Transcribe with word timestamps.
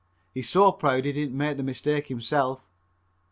He's 0.33 0.49
so 0.49 0.71
proud 0.71 1.05
he 1.05 1.11
didn't 1.11 1.37
make 1.37 1.57
the 1.57 1.61
mistake 1.61 2.07
himself. 2.07 2.67